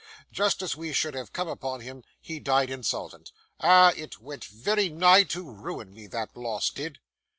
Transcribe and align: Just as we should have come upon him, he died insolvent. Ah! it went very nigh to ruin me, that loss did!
Just 0.31 0.63
as 0.63 0.75
we 0.75 0.93
should 0.93 1.13
have 1.13 1.31
come 1.31 1.47
upon 1.47 1.81
him, 1.81 2.03
he 2.19 2.39
died 2.39 2.71
insolvent. 2.71 3.31
Ah! 3.59 3.93
it 3.95 4.19
went 4.19 4.45
very 4.45 4.89
nigh 4.89 5.21
to 5.25 5.43
ruin 5.47 5.93
me, 5.93 6.07
that 6.07 6.35
loss 6.35 6.71
did! 6.71 6.97